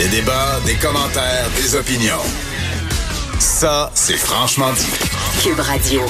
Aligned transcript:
Des 0.00 0.08
débats, 0.08 0.58
des 0.64 0.76
commentaires, 0.76 1.46
des 1.56 1.74
opinions. 1.74 2.22
Ça, 3.38 3.92
c'est 3.94 4.16
franchement 4.16 4.72
dit. 4.72 4.88
Cube 5.42 5.60
Radio. 5.60 6.00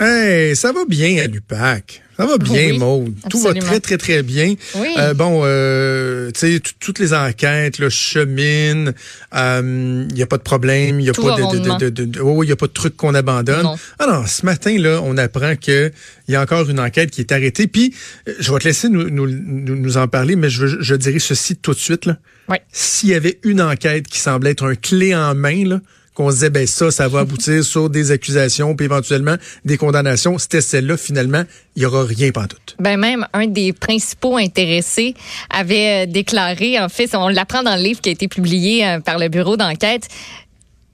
Hey, 0.00 0.56
ça 0.56 0.72
va 0.72 0.86
bien 0.88 1.22
à 1.22 1.28
l'UPAC. 1.28 2.02
Ça 2.16 2.26
va 2.26 2.38
bien, 2.38 2.70
Oui, 2.70 2.78
Maude. 2.78 3.14
Tout 3.28 3.40
va 3.40 3.54
très, 3.54 3.80
très, 3.80 3.98
très 3.98 4.22
bien. 4.22 4.54
Oui. 4.76 4.88
Euh, 4.98 5.14
bon, 5.14 5.42
euh, 5.44 6.30
tu 6.30 6.40
sais, 6.40 6.60
toutes 6.78 6.98
les 7.00 7.12
enquêtes 7.12 7.78
là, 7.78 7.90
cheminent. 7.90 8.92
Il 9.32 10.08
n'y 10.14 10.22
a 10.22 10.26
pas 10.26 10.36
de 10.38 10.42
problème. 10.42 11.00
Il 11.00 11.04
n'y 11.04 11.10
a, 11.10 11.12
pas 11.12 11.36
de, 11.36 11.78
de, 11.78 11.90
de, 11.90 12.04
de- 12.04 12.20
oh, 12.20 12.42
y 12.44 12.52
a 12.52 12.56
pas 12.56 12.66
de 12.68 12.72
truc 12.72 12.96
qu'on 12.96 13.14
abandonne. 13.14 13.62
Non. 13.64 13.76
Alors, 13.98 14.28
ce 14.28 14.46
matin, 14.46 14.76
là, 14.78 15.00
on 15.02 15.16
apprend 15.16 15.56
qu'il 15.56 15.92
y 16.28 16.36
a 16.36 16.40
encore 16.42 16.68
une 16.70 16.80
enquête 16.80 17.10
qui 17.10 17.20
est 17.20 17.32
arrêtée. 17.32 17.66
Puis, 17.66 17.94
euh, 18.28 18.32
je 18.38 18.52
vais 18.52 18.58
te 18.58 18.64
laisser 18.64 18.88
nous, 18.88 19.10
nous, 19.10 19.26
nous, 19.26 19.74
nous 19.76 19.96
en 19.96 20.06
parler, 20.08 20.36
mais 20.36 20.50
je, 20.50 20.66
je 20.80 20.94
dirais 20.94 21.18
ceci 21.18 21.56
tout 21.56 21.72
de 21.72 21.78
suite. 21.78 22.06
Là. 22.06 22.16
Oui. 22.48 22.58
S'il 22.72 23.08
y 23.08 23.14
avait 23.14 23.38
une 23.42 23.60
enquête 23.60 24.06
qui 24.06 24.18
semblait 24.20 24.50
être 24.50 24.64
un 24.64 24.74
clé 24.74 25.14
en 25.14 25.34
main, 25.34 25.64
là, 25.66 25.80
qu'on 26.14 26.30
se 26.30 26.36
disait, 26.36 26.50
ben 26.50 26.66
ça, 26.66 26.90
ça 26.90 27.08
va 27.08 27.20
aboutir 27.20 27.64
sur 27.64 27.90
des 27.90 28.10
accusations, 28.10 28.74
puis 28.76 28.86
éventuellement 28.86 29.34
des 29.64 29.76
condamnations, 29.76 30.38
c'était 30.38 30.60
celle-là, 30.60 30.96
finalement, 30.96 31.42
il 31.76 31.82
y 31.82 31.86
aura 31.86 32.04
rien 32.04 32.30
pantoute. 32.30 32.76
Ben 32.78 32.96
même 32.96 33.26
un 33.32 33.46
des 33.46 33.72
principaux 33.72 34.36
intéressés 34.36 35.14
avait 35.50 36.04
euh, 36.04 36.10
déclaré, 36.10 36.78
en 36.80 36.88
fait, 36.88 37.14
on 37.14 37.28
l'apprend 37.28 37.62
dans 37.62 37.76
le 37.76 37.82
livre 37.82 38.00
qui 38.00 38.08
a 38.10 38.12
été 38.12 38.28
publié 38.28 38.86
euh, 38.86 39.00
par 39.00 39.18
le 39.18 39.28
bureau 39.28 39.56
d'enquête, 39.56 40.08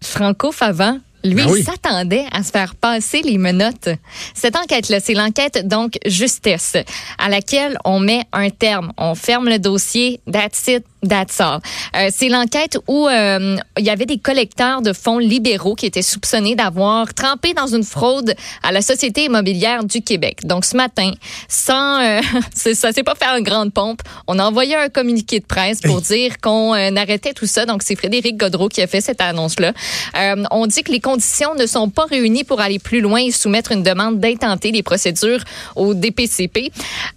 Franco 0.02 0.52
Favant. 0.52 0.98
Lui, 1.22 1.34
Ben 1.34 1.50
oui. 1.50 1.58
il 1.60 1.64
s'attendait 1.66 2.24
à 2.32 2.42
se 2.42 2.50
faire 2.50 2.74
passer 2.74 3.20
les 3.20 3.36
menottes. 3.36 3.90
Cette 4.32 4.56
enquête-là, 4.56 5.00
c'est 5.00 5.12
l'enquête 5.12 5.68
donc 5.68 5.98
justesse, 6.06 6.78
à 7.18 7.28
laquelle 7.28 7.76
on 7.84 8.00
met 8.00 8.22
un 8.32 8.48
terme. 8.48 8.92
On 8.96 9.14
ferme 9.14 9.50
le 9.50 9.58
dossier, 9.58 10.20
that's 10.32 10.66
it, 10.68 10.82
that's 11.06 11.40
all. 11.40 11.60
Euh, 11.96 12.08
c'est 12.12 12.28
l'enquête 12.28 12.78
où 12.88 13.08
euh, 13.08 13.56
il 13.78 13.84
y 13.84 13.90
avait 13.90 14.06
des 14.06 14.18
collecteurs 14.18 14.82
de 14.82 14.92
fonds 14.92 15.18
libéraux 15.18 15.74
qui 15.74 15.86
étaient 15.86 16.02
soupçonnés 16.02 16.54
d'avoir 16.54 17.12
trempé 17.14 17.54
dans 17.54 17.66
une 17.66 17.84
fraude 17.84 18.34
à 18.62 18.72
la 18.72 18.82
Société 18.82 19.24
immobilière 19.24 19.84
du 19.84 20.02
Québec. 20.02 20.40
Donc 20.44 20.64
ce 20.64 20.76
matin, 20.76 21.10
sans, 21.48 22.00
euh, 22.00 22.20
ça 22.54 22.92
s'est 22.92 23.02
pas 23.02 23.14
fait 23.14 23.28
en 23.28 23.40
grande 23.40 23.72
pompe, 23.72 24.02
on 24.26 24.38
a 24.38 24.44
envoyé 24.44 24.76
un 24.76 24.88
communiqué 24.88 25.40
de 25.40 25.44
presse 25.44 25.80
pour 25.80 26.00
dire 26.00 26.38
qu'on 26.40 26.74
euh, 26.74 26.90
arrêtait 26.96 27.32
tout 27.32 27.46
ça. 27.46 27.66
Donc 27.66 27.82
c'est 27.82 27.96
Frédéric 27.96 28.36
Godreau 28.36 28.68
qui 28.68 28.82
a 28.82 28.86
fait 28.86 29.00
cette 29.00 29.20
annonce-là. 29.20 29.72
Euh, 30.16 30.44
on 30.50 30.66
dit 30.66 30.82
que 30.82 30.92
les 30.92 31.00
conditions 31.00 31.54
ne 31.54 31.66
sont 31.66 31.88
pas 31.88 32.04
réunies 32.04 32.44
pour 32.44 32.60
aller 32.60 32.78
plus 32.78 33.00
loin 33.00 33.20
et 33.20 33.30
soumettre 33.30 33.72
une 33.72 33.82
demande 33.82 34.20
d'intenter 34.20 34.72
des 34.72 34.82
procédures 34.82 35.42
au 35.76 35.94
DPCP. 35.94 36.70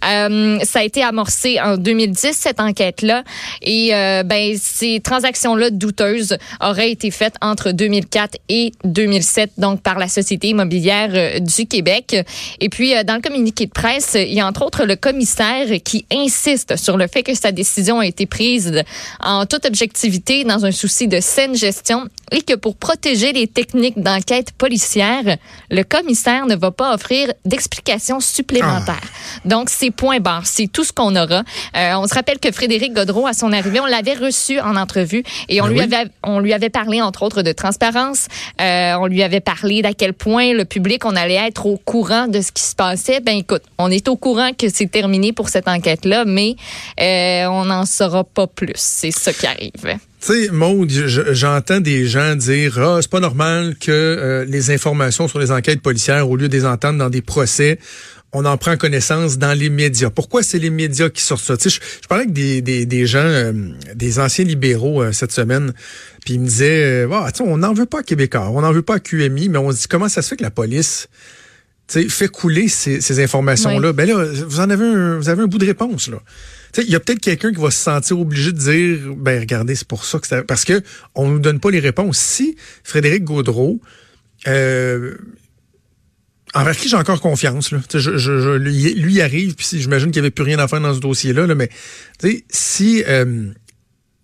Euh, 0.04 0.58
ça 0.62 0.80
a 0.80 0.82
été 0.82 1.02
amorcé 1.02 1.60
en 1.60 1.76
2010 1.76 2.32
cette 2.32 2.60
enquête-là 2.60 3.22
et 3.62 3.73
euh, 3.92 4.22
ben 4.22 4.56
ces 4.60 5.00
transactions-là 5.00 5.70
douteuses 5.70 6.36
auraient 6.60 6.90
été 6.90 7.10
faites 7.10 7.34
entre 7.40 7.72
2004 7.72 8.38
et 8.48 8.72
2007 8.84 9.52
donc 9.58 9.82
par 9.82 9.98
la 9.98 10.08
Société 10.08 10.48
immobilière 10.48 11.10
euh, 11.14 11.38
du 11.38 11.66
Québec. 11.66 12.16
Et 12.60 12.68
puis 12.68 12.94
euh, 12.94 13.02
dans 13.02 13.14
le 13.16 13.20
communiqué 13.20 13.66
de 13.66 13.72
presse, 13.72 14.14
il 14.14 14.32
y 14.32 14.40
a 14.40 14.46
entre 14.46 14.64
autres 14.64 14.84
le 14.84 14.96
commissaire 14.96 15.66
qui 15.84 16.06
insiste 16.12 16.76
sur 16.76 16.96
le 16.96 17.06
fait 17.06 17.22
que 17.22 17.34
sa 17.34 17.52
décision 17.52 18.00
a 18.00 18.06
été 18.06 18.26
prise 18.26 18.82
en 19.20 19.46
toute 19.46 19.66
objectivité 19.66 20.44
dans 20.44 20.64
un 20.64 20.72
souci 20.72 21.08
de 21.08 21.20
saine 21.20 21.54
gestion 21.54 22.08
et 22.32 22.42
que 22.42 22.54
pour 22.54 22.76
protéger 22.76 23.32
les 23.32 23.46
techniques 23.46 24.00
d'enquête 24.00 24.52
policière, 24.52 25.36
le 25.70 25.82
commissaire 25.82 26.46
ne 26.46 26.56
va 26.56 26.70
pas 26.70 26.94
offrir 26.94 27.32
d'explications 27.44 28.20
supplémentaires. 28.20 29.00
Donc, 29.44 29.70
c'est 29.70 29.90
point 29.90 30.20
barre. 30.20 30.46
C'est 30.46 30.66
tout 30.66 30.84
ce 30.84 30.92
qu'on 30.92 31.14
aura. 31.16 31.44
Euh, 31.76 31.94
on 31.96 32.06
se 32.06 32.14
rappelle 32.14 32.38
que 32.38 32.50
Frédéric 32.50 32.92
Godreau, 32.92 33.26
à 33.26 33.34
son 33.34 33.52
arrivée, 33.52 33.63
on 33.80 33.86
l'avait 33.86 34.14
reçu 34.14 34.60
en 34.60 34.76
entrevue 34.76 35.22
et 35.48 35.60
on, 35.60 35.64
Ben 35.66 35.70
lui, 35.72 35.78
oui. 35.80 35.94
avait, 35.94 36.10
on 36.22 36.40
lui 36.40 36.52
avait 36.52 36.70
parlé, 36.70 37.00
entre 37.02 37.22
autres, 37.22 37.42
de 37.42 37.52
transparence. 37.52 38.26
Euh, 38.60 38.94
on 39.00 39.06
lui 39.06 39.22
avait 39.22 39.40
parlé 39.40 39.82
d'à 39.82 39.92
quel 39.94 40.12
point 40.12 40.52
le 40.52 40.64
public, 40.64 41.04
on 41.04 41.16
allait 41.16 41.34
être 41.46 41.66
au 41.66 41.76
courant 41.76 42.26
de 42.28 42.40
ce 42.40 42.52
qui 42.52 42.62
se 42.62 42.74
passait. 42.74 43.20
Ben 43.20 43.36
écoute, 43.36 43.62
on 43.78 43.90
est 43.90 44.08
au 44.08 44.16
courant 44.16 44.50
que 44.56 44.68
c'est 44.68 44.90
terminé 44.90 45.32
pour 45.32 45.48
cette 45.48 45.68
enquête-là, 45.68 46.24
mais 46.26 46.56
euh, 47.00 47.46
on 47.46 47.64
n'en 47.66 47.84
saura 47.86 48.24
pas 48.24 48.46
plus. 48.46 48.72
C'est 48.76 49.10
ça 49.10 49.32
qui 49.32 49.46
arrive. 49.46 49.70
Tu 50.26 50.46
sais, 50.46 50.48
Maud, 50.52 50.88
je- 50.90 51.34
j'entends 51.34 51.80
des 51.80 52.06
gens 52.06 52.34
dire 52.34 52.78
Ah, 52.78 52.98
c'est 53.02 53.10
pas 53.10 53.20
normal 53.20 53.74
que 53.78 53.90
euh, 53.92 54.44
les 54.48 54.70
informations 54.70 55.28
sur 55.28 55.38
les 55.38 55.50
enquêtes 55.52 55.82
policières, 55.82 56.30
au 56.30 56.36
lieu 56.36 56.48
de 56.48 56.56
les 56.56 56.64
entendre 56.64 56.98
dans 56.98 57.10
des 57.10 57.20
procès, 57.20 57.78
on 58.34 58.44
en 58.44 58.56
prend 58.58 58.76
connaissance 58.76 59.38
dans 59.38 59.56
les 59.56 59.70
médias. 59.70 60.10
Pourquoi 60.10 60.42
c'est 60.42 60.58
les 60.58 60.70
médias 60.70 61.08
qui 61.08 61.22
sortent 61.22 61.44
ça? 61.44 61.56
Tu 61.56 61.70
sais, 61.70 61.80
je, 61.80 62.02
je 62.02 62.08
parlais 62.08 62.24
avec 62.24 62.34
des, 62.34 62.60
des, 62.60 62.84
des 62.84 63.06
gens, 63.06 63.20
euh, 63.20 63.52
des 63.94 64.18
anciens 64.18 64.44
libéraux 64.44 65.02
euh, 65.02 65.12
cette 65.12 65.32
semaine, 65.32 65.72
puis 66.24 66.34
ils 66.34 66.40
me 66.40 66.46
disaient 66.46 67.04
euh, 67.04 67.08
Ah, 67.12 67.30
tu 67.32 67.38
sais, 67.38 67.48
on 67.48 67.58
n'en 67.58 67.72
veut 67.72 67.86
pas 67.86 68.00
à 68.00 68.02
Québécois, 68.02 68.50
on 68.50 68.60
n'en 68.60 68.72
veut 68.72 68.82
pas 68.82 68.96
à 68.96 69.00
QMI, 69.00 69.48
mais 69.48 69.58
on 69.58 69.70
se 69.70 69.82
dit 69.82 69.88
comment 69.88 70.08
ça 70.08 70.20
se 70.20 70.28
fait 70.28 70.36
que 70.36 70.42
la 70.42 70.50
police 70.50 71.08
tu 71.86 72.02
sais, 72.02 72.08
fait 72.08 72.28
couler 72.28 72.68
ces, 72.68 73.00
ces 73.00 73.22
informations-là? 73.22 73.92
Ben 73.92 74.08
là, 74.08 74.24
vous 74.24 74.60
en 74.60 74.70
avez 74.70 74.84
un, 74.84 75.18
vous 75.18 75.28
avez 75.28 75.42
un 75.42 75.46
bout 75.46 75.58
de 75.58 75.66
réponse, 75.66 76.08
là. 76.08 76.18
Il 76.78 76.90
y 76.90 76.96
a 76.96 77.00
peut-être 77.00 77.20
quelqu'un 77.20 77.52
qui 77.52 77.60
va 77.60 77.70
se 77.70 77.78
sentir 77.78 78.18
obligé 78.18 78.50
de 78.50 78.58
dire, 78.58 79.14
ben 79.16 79.38
regardez, 79.38 79.76
c'est 79.76 79.86
pour 79.86 80.04
ça 80.04 80.18
que 80.18 80.26
c'est... 80.26 80.42
Parce 80.42 80.64
que 80.64 80.82
on 81.14 81.28
nous 81.28 81.38
donne 81.38 81.60
pas 81.60 81.70
les 81.70 81.78
réponses. 81.78 82.18
Si 82.18 82.56
Frédéric 82.82 83.22
Gaudreau, 83.22 83.80
euh, 84.48 85.14
envers 86.54 86.76
qui 86.76 86.88
j'ai 86.88 86.96
encore 86.96 87.20
confiance, 87.20 87.70
là. 87.72 87.78
Je, 87.92 87.98
je, 87.98 88.16
je- 88.18 88.56
lui, 88.56 88.94
lui 88.94 89.20
arrive, 89.20 89.54
puis 89.54 89.66
j'imagine 89.72 90.10
qu'il 90.10 90.22
n'y 90.22 90.26
avait 90.26 90.30
plus 90.30 90.44
rien 90.44 90.58
à 90.58 90.68
faire 90.68 90.80
dans 90.80 90.94
ce 90.94 91.00
dossier-là, 91.00 91.46
là, 91.46 91.54
mais 91.54 91.68
tu 92.20 92.30
sais, 92.30 92.44
si 92.48 93.04
euh, 93.08 93.50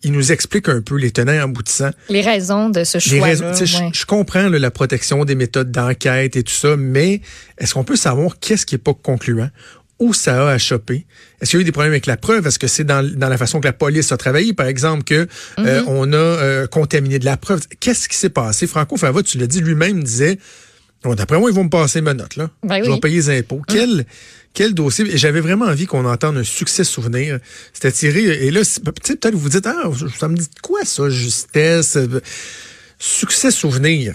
il 0.03 0.13
nous 0.13 0.33
explique 0.33 0.69
un 0.69 0.81
peu 0.81 0.97
les 0.97 1.11
tenants 1.11 1.33
et 1.33 1.39
aboutissants, 1.39 1.91
Les 2.09 2.23
raisons 2.23 2.71
de 2.71 2.85
ce 2.85 2.99
choix. 2.99 3.31
tu 3.37 3.37
sais, 3.55 3.67
je- 3.67 3.99
je, 4.01 4.07
comprends 4.07 4.49
là, 4.49 4.59
la 4.59 4.71
protection 4.71 5.25
des 5.25 5.35
méthodes 5.35 5.71
d'enquête 5.71 6.37
et 6.37 6.43
tout 6.43 6.53
ça, 6.55 6.77
mais 6.77 7.21
est-ce 7.59 7.75
qu'on 7.75 7.85
peut 7.85 7.97
savoir 7.97 8.39
qu'est-ce 8.41 8.65
qui 8.65 8.77
est 8.77 8.79
pas 8.79 8.95
concluant? 8.95 9.51
Où 9.99 10.15
ça 10.15 10.49
a 10.49 10.53
à 10.53 10.57
choper? 10.57 11.05
Est-ce 11.43 11.51
qu'il 11.51 11.59
y 11.59 11.61
a 11.61 11.63
eu 11.63 11.65
des 11.65 11.73
problèmes 11.73 11.93
avec 11.93 12.07
la 12.07 12.17
preuve? 12.17 12.47
Est-ce 12.47 12.59
que 12.59 12.67
c'est 12.69 12.85
dans, 12.85 13.07
dans 13.07 13.29
la 13.29 13.37
façon 13.37 13.61
que 13.61 13.67
la 13.67 13.75
police 13.75 14.11
a 14.13 14.17
travaillé, 14.17 14.55
par 14.55 14.67
exemple, 14.67 15.05
que 15.05 15.29
euh, 15.59 15.83
on 15.87 16.11
a 16.15 16.17
euh, 16.17 16.67
contaminé 16.67 17.19
de 17.19 17.27
la 17.27 17.37
preuve? 17.37 17.61
Qu'est-ce 17.81 18.09
qui 18.09 18.17
s'est 18.17 18.31
passé? 18.31 18.67
Franco 18.67 18.97
Fava, 18.97 19.23
tu 19.23 19.37
l'as 19.37 19.47
dit 19.47 19.61
lui-même, 19.61 20.03
disait 20.03 20.39
Bon, 21.03 21.15
d'après 21.15 21.39
moi, 21.39 21.51
ils 21.51 21.55
vont 21.55 21.65
me 21.65 21.71
passer 21.71 22.01
ma 22.01 22.15
note, 22.15 22.37
là. 22.37 22.51
Ben 22.63 22.83
je 22.83 22.89
oui. 22.89 22.95
vais 22.95 23.01
payer 23.01 23.17
les 23.17 23.39
impôts. 23.39 23.63
Quel, 23.67 24.05
quel 24.53 24.75
dossier? 24.75 25.17
J'avais 25.17 25.41
vraiment 25.41 25.65
envie 25.65 25.87
qu'on 25.87 26.05
entende 26.05 26.37
un 26.37 26.45
succès 26.45 26.85
souvenir. 26.85 27.39
C'était 27.73 27.93
tiré. 27.93 28.47
Et 28.47 28.51
là, 28.51 28.61
peut-être 28.85 29.35
vous 29.35 29.49
dites, 29.49 29.67
ah, 29.67 29.91
ça 30.19 30.29
me 30.29 30.37
dit 30.37 30.49
quoi, 30.63 30.85
ça, 30.85 31.09
justesse? 31.09 31.97
Succès 32.99 33.51
souvenir 33.51 34.15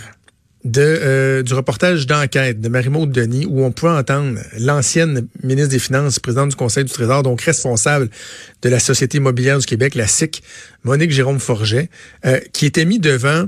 de, 0.66 0.82
euh, 0.82 1.44
du 1.44 1.54
reportage 1.54 2.08
d'enquête 2.08 2.60
de 2.60 2.70
Marie-Maude 2.70 3.12
Denis 3.12 3.46
où 3.46 3.64
on 3.64 3.72
pouvait 3.72 3.92
entendre 3.92 4.40
l'ancienne 4.60 5.28
ministre 5.44 5.70
des 5.70 5.80
Finances, 5.80 6.20
présidente 6.20 6.50
du 6.50 6.56
Conseil 6.56 6.84
du 6.84 6.92
Trésor, 6.92 7.24
donc 7.24 7.42
responsable 7.42 8.10
de 8.64 8.70
la 8.70 8.80
Société 8.80 9.18
immobilière 9.18 9.60
du 9.60 9.66
Québec, 9.66 9.96
la 9.96 10.08
SIC, 10.08 10.44
Monique 10.84 11.12
Jérôme 11.12 11.40
Forget, 11.40 11.90
euh, 12.26 12.40
qui 12.52 12.66
était 12.66 12.86
mis 12.86 13.00
devant 13.00 13.46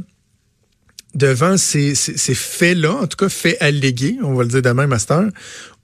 devant 1.16 1.58
ces, 1.58 1.96
ces, 1.96 2.18
ces 2.18 2.36
faits-là, 2.36 2.94
en 2.94 3.08
tout 3.08 3.18
cas 3.18 3.30
faits 3.30 3.58
allégués, 3.60 4.18
on 4.24 4.34
va 4.34 4.44
le 4.44 4.50
dire 4.50 4.62
de 4.62 4.70
même, 4.70 4.90
Master, 4.90 5.24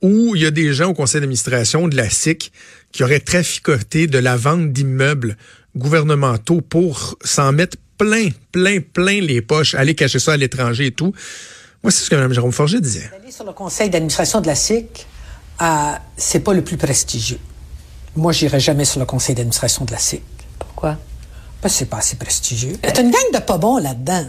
où 0.01 0.35
il 0.35 0.41
y 0.41 0.45
a 0.45 0.51
des 0.51 0.73
gens 0.73 0.89
au 0.89 0.93
conseil 0.93 1.21
d'administration 1.21 1.87
de 1.87 1.95
la 1.95 2.09
SIC 2.09 2.51
qui 2.91 3.03
auraient 3.03 3.19
traficoté 3.19 4.07
de 4.07 4.19
la 4.19 4.37
vente 4.37 4.71
d'immeubles 4.71 5.37
gouvernementaux 5.75 6.61
pour 6.61 7.17
s'en 7.23 7.51
mettre 7.51 7.77
plein, 7.97 8.29
plein, 8.51 8.79
plein 8.79 9.21
les 9.21 9.41
poches, 9.41 9.75
aller 9.75 9.95
cacher 9.95 10.19
ça 10.19 10.33
à 10.33 10.37
l'étranger 10.37 10.87
et 10.87 10.91
tout. 10.91 11.13
Moi, 11.83 11.91
c'est 11.91 12.03
ce 12.03 12.09
que 12.09 12.15
Mme 12.15 12.33
Jérôme 12.33 12.51
Forget 12.51 12.79
disait. 12.79 13.09
Aller 13.21 13.31
sur 13.31 13.45
le 13.45 13.53
conseil 13.53 13.89
d'administration 13.89 14.41
de 14.41 14.47
la 14.47 14.55
SIC, 14.55 15.05
euh, 15.61 15.65
c'est 16.15 16.39
pas 16.41 16.53
le 16.53 16.63
plus 16.63 16.77
prestigieux. 16.77 17.39
Moi, 18.15 18.31
j'irai 18.31 18.59
jamais 18.59 18.85
sur 18.85 18.99
le 18.99 19.05
conseil 19.05 19.35
d'administration 19.35 19.85
de 19.85 19.91
la 19.91 19.97
SIC. 19.97 20.21
Pourquoi? 20.59 20.97
Parce 21.61 21.73
que 21.73 21.79
c'est 21.79 21.85
pas 21.89 21.97
assez 21.97 22.15
prestigieux. 22.15 22.77
C'est 22.83 22.99
une 22.99 23.09
gang 23.09 23.31
de 23.33 23.39
pas 23.39 23.57
bons 23.57 23.77
là-dedans. 23.77 24.25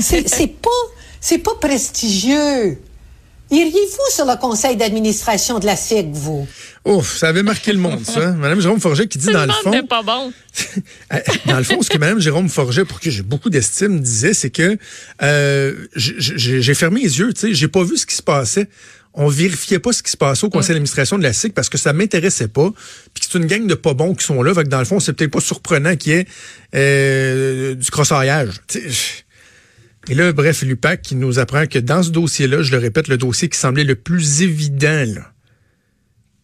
C'est 0.00 0.46
pas, 0.60 0.70
c'est 1.20 1.38
pas 1.38 1.54
prestigieux. 1.60 2.78
Iriez-vous 3.52 4.14
sur 4.14 4.24
le 4.24 4.40
conseil 4.40 4.76
d'administration 4.76 5.58
de 5.58 5.66
la 5.66 5.76
SIC, 5.76 6.06
vous? 6.12 6.48
Ouf, 6.86 7.18
ça 7.18 7.28
avait 7.28 7.42
marqué 7.42 7.74
le 7.74 7.78
monde, 7.78 8.02
ça. 8.02 8.32
Mme 8.38 8.60
Jérôme 8.62 8.80
Forget 8.80 9.06
qui 9.08 9.18
dit 9.18 9.26
dans 9.26 9.44
le 9.44 9.52
fond... 9.52 9.86
pas 9.86 10.02
bon. 10.02 10.32
Euh, 11.12 11.18
dans 11.46 11.58
le 11.58 11.64
fond, 11.64 11.82
ce 11.82 11.90
que 11.90 11.98
Mme 11.98 12.18
Jérôme 12.18 12.48
Forget, 12.48 12.86
pour 12.86 12.98
qui 12.98 13.10
j'ai 13.10 13.22
beaucoup 13.22 13.50
d'estime, 13.50 14.00
disait, 14.00 14.32
c'est 14.32 14.48
que 14.48 14.78
euh, 15.22 15.86
j'ai 15.94 16.74
fermé 16.74 17.02
les 17.02 17.18
yeux, 17.18 17.34
tu 17.34 17.40
sais, 17.40 17.54
j'ai 17.54 17.68
pas 17.68 17.82
vu 17.84 17.98
ce 17.98 18.06
qui 18.06 18.14
se 18.14 18.22
passait. 18.22 18.68
On 19.12 19.28
vérifiait 19.28 19.78
pas 19.78 19.92
ce 19.92 20.02
qui 20.02 20.10
se 20.10 20.16
passait 20.16 20.46
au 20.46 20.50
conseil 20.50 20.70
d'administration 20.70 21.18
de 21.18 21.22
la 21.22 21.34
SIC 21.34 21.52
parce 21.52 21.68
que 21.68 21.76
ça 21.76 21.92
m'intéressait 21.92 22.48
pas. 22.48 22.70
Puis 23.12 23.24
que 23.26 23.30
c'est 23.30 23.38
une 23.38 23.46
gang 23.46 23.66
de 23.66 23.74
pas 23.74 23.92
bons 23.92 24.14
qui 24.14 24.24
sont 24.24 24.42
là. 24.42 24.54
Fait 24.54 24.64
que 24.64 24.68
dans 24.68 24.78
le 24.78 24.86
fond, 24.86 25.00
c'est 25.00 25.12
peut-être 25.12 25.30
pas 25.30 25.40
surprenant 25.40 25.96
qu'il 25.96 26.12
y 26.12 26.14
ait 26.16 26.26
euh, 26.74 27.74
du 27.74 27.90
crossaillage. 27.90 28.54
Tu 28.68 28.90
sais, 28.90 29.24
Et 30.08 30.14
là, 30.14 30.32
bref, 30.32 30.62
l'UPAC 30.62 31.02
qui 31.02 31.14
nous 31.14 31.38
apprend 31.38 31.66
que 31.66 31.78
dans 31.78 32.02
ce 32.02 32.10
dossier-là, 32.10 32.62
je 32.62 32.72
le 32.72 32.78
répète, 32.78 33.08
le 33.08 33.18
dossier 33.18 33.48
qui 33.48 33.58
semblait 33.58 33.84
le 33.84 33.94
plus 33.94 34.42
évident, 34.42 35.04
là, 35.06 35.32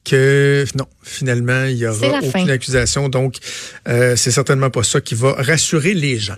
que 0.04 0.64
non, 0.74 0.86
finalement, 1.02 1.64
il 1.64 1.76
y 1.76 1.86
aura 1.86 2.20
aucune 2.20 2.50
accusation. 2.50 3.08
Donc, 3.08 3.36
euh, 3.88 4.16
c'est 4.16 4.30
certainement 4.30 4.70
pas 4.70 4.82
ça 4.82 5.00
qui 5.00 5.14
va 5.14 5.32
rassurer 5.32 5.94
les 5.94 6.18
gens. 6.18 6.36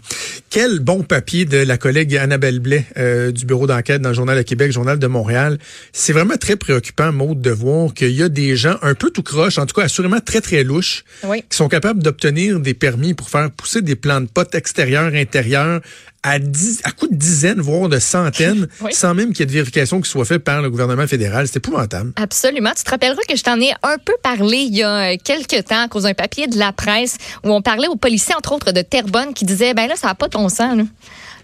Quel 0.50 0.80
bon 0.80 1.04
papier 1.04 1.44
de 1.44 1.58
la 1.58 1.78
collègue 1.78 2.16
Annabelle 2.16 2.58
Blais 2.58 2.84
euh, 2.96 3.30
du 3.30 3.46
bureau 3.46 3.68
d'enquête 3.68 4.02
dans 4.02 4.08
le 4.08 4.16
Journal 4.16 4.36
de 4.36 4.42
Québec, 4.42 4.72
Journal 4.72 4.98
de 4.98 5.06
Montréal. 5.06 5.58
C'est 5.92 6.12
vraiment 6.12 6.36
très 6.36 6.56
préoccupant, 6.56 7.12
Maude, 7.12 7.40
de 7.40 7.52
voir 7.52 7.94
qu'il 7.94 8.10
y 8.10 8.20
a 8.24 8.28
des 8.28 8.56
gens 8.56 8.74
un 8.82 8.96
peu 8.96 9.10
tout 9.10 9.22
croche, 9.22 9.58
en 9.58 9.66
tout 9.66 9.76
cas 9.76 9.84
assurément 9.84 10.18
très, 10.18 10.40
très 10.40 10.64
louches, 10.64 11.04
qui 11.22 11.56
sont 11.56 11.68
capables 11.68 12.02
d'obtenir 12.02 12.58
des 12.58 12.74
permis 12.74 13.14
pour 13.14 13.30
faire 13.30 13.48
pousser 13.52 13.80
des 13.80 13.94
plants 13.94 14.20
de 14.20 14.26
potes 14.26 14.56
extérieurs, 14.56 15.14
intérieurs, 15.14 15.82
à, 16.22 16.38
dix, 16.38 16.80
à 16.84 16.90
coup 16.90 17.08
de 17.08 17.14
dizaines, 17.14 17.60
voire 17.60 17.88
de 17.88 17.98
centaines, 17.98 18.68
sans 18.90 19.14
même 19.14 19.32
qu'il 19.32 19.40
y 19.40 19.42
ait 19.44 19.46
de 19.46 19.52
vérification 19.52 20.00
qui 20.00 20.10
soit 20.10 20.24
faite 20.24 20.44
par 20.44 20.62
le 20.62 20.70
gouvernement 20.70 21.06
fédéral. 21.06 21.46
C'est 21.46 21.56
épouvantable. 21.56 22.12
Absolument. 22.16 22.72
Tu 22.76 22.84
te 22.84 22.90
rappelleras 22.90 23.22
que 23.28 23.36
je 23.36 23.42
t'en 23.42 23.58
ai 23.60 23.72
un 23.82 23.96
peu 24.04 24.14
parlé 24.22 24.58
il 24.58 24.76
y 24.76 24.82
a 24.82 25.12
euh, 25.12 25.16
quelques 25.22 25.64
temps 25.64 25.84
à 25.84 25.88
cause 25.88 26.02
d'un 26.02 26.14
papier 26.14 26.46
de 26.46 26.58
la 26.58 26.72
presse 26.72 27.16
où 27.44 27.52
on 27.52 27.62
parlait 27.62 27.88
aux 27.88 27.96
policiers, 27.96 28.34
entre 28.34 28.52
autres, 28.52 28.72
de 28.72 28.82
Terrebonne 28.82 29.32
qui 29.34 29.44
disaient, 29.44 29.74
ben 29.74 29.86
là, 29.86 29.96
ça 29.96 30.08
n'a 30.08 30.14
pas 30.14 30.28
ton 30.28 30.39
sang. 30.48 30.76
Là. 30.78 30.84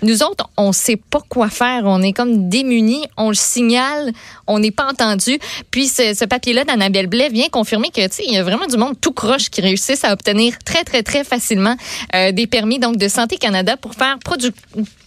Nous 0.02 0.22
autres, 0.22 0.48
on 0.56 0.72
sait 0.72 0.96
pas 0.96 1.20
quoi 1.28 1.48
faire. 1.48 1.82
On 1.84 2.02
est 2.02 2.12
comme 2.12 2.48
démunis. 2.48 3.04
On 3.16 3.28
le 3.28 3.34
signale. 3.34 4.12
On 4.46 4.58
n'est 4.58 4.70
pas 4.70 4.88
entendu. 4.90 5.38
Puis 5.70 5.88
ce, 5.88 6.24
papier-là 6.24 6.64
d'Annabelle 6.64 7.06
Blais 7.06 7.28
vient 7.28 7.48
confirmer 7.48 7.90
que, 7.90 8.06
tu 8.08 8.22
il 8.26 8.34
y 8.34 8.38
a 8.38 8.42
vraiment 8.42 8.66
du 8.66 8.76
monde 8.76 9.00
tout 9.00 9.12
croche 9.12 9.50
qui 9.50 9.60
réussissent 9.60 10.04
à 10.04 10.12
obtenir 10.12 10.54
très, 10.64 10.84
très, 10.84 11.02
très 11.02 11.24
facilement 11.24 11.76
euh, 12.14 12.32
des 12.32 12.46
permis 12.46 12.78
donc 12.78 12.96
de 12.96 13.08
Santé 13.08 13.36
Canada 13.36 13.76
pour 13.76 13.94
faire 13.94 14.18
produire 14.18 14.52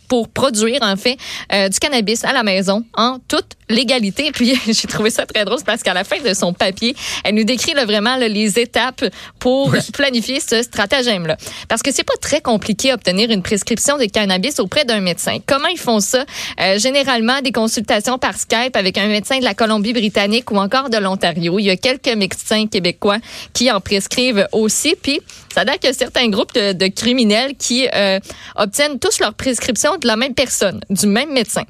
pour 0.09 0.27
produire 0.27 0.79
en 0.81 0.97
fait 0.97 1.17
euh, 1.53 1.69
du 1.69 1.79
cannabis 1.79 2.25
à 2.25 2.33
la 2.33 2.43
maison 2.43 2.83
en 2.95 3.19
toute 3.29 3.55
légalité. 3.69 4.31
Puis 4.33 4.59
j'ai 4.67 4.87
trouvé 4.87 5.11
ça 5.11 5.25
très 5.25 5.45
drôle 5.45 5.59
parce 5.65 5.83
qu'à 5.83 5.93
la 5.93 6.03
fin 6.03 6.19
de 6.19 6.33
son 6.33 6.51
papier, 6.51 6.95
elle 7.23 7.35
nous 7.35 7.45
décrit 7.45 7.73
vraiment 7.85 8.17
les 8.17 8.59
étapes 8.59 9.05
pour 9.37 9.73
planifier 9.93 10.39
ce 10.41 10.63
stratagème-là. 10.63 11.37
Parce 11.69 11.81
que 11.81 11.91
c'est 11.93 12.03
pas 12.03 12.17
très 12.19 12.41
compliqué 12.41 12.91
d'obtenir 12.91 13.29
une 13.29 13.43
prescription 13.43 13.97
de 13.97 14.05
cannabis 14.05 14.59
auprès 14.59 14.78
d'un 14.83 15.01
médecin. 15.01 15.37
Comment 15.45 15.67
ils 15.67 15.79
font 15.79 15.99
ça? 15.99 16.25
Euh, 16.59 16.77
généralement, 16.79 17.41
des 17.41 17.51
consultations 17.51 18.17
par 18.17 18.37
Skype 18.37 18.75
avec 18.75 18.97
un 18.97 19.07
médecin 19.07 19.39
de 19.39 19.43
la 19.43 19.53
Colombie-Britannique 19.53 20.51
ou 20.51 20.57
encore 20.57 20.89
de 20.89 20.97
l'Ontario. 20.97 21.59
Il 21.59 21.65
y 21.65 21.69
a 21.69 21.77
quelques 21.77 22.15
médecins 22.15 22.67
québécois 22.67 23.17
qui 23.53 23.71
en 23.71 23.81
prescrivent 23.81 24.47
aussi. 24.51 24.95
Puis 25.01 25.19
ça 25.53 25.61
a 25.61 25.77
que 25.77 25.93
certains 25.93 26.29
groupes 26.29 26.53
de, 26.53 26.87
criminels 26.87 27.55
qui 27.57 27.87
euh, 27.93 28.19
obtiennent 28.55 28.99
tous 28.99 29.19
leurs 29.19 29.33
prescriptions 29.33 29.97
de 29.97 30.07
la 30.07 30.15
même 30.15 30.33
personne, 30.33 30.81
du 30.89 31.07
même 31.07 31.31
médecin. 31.31 31.63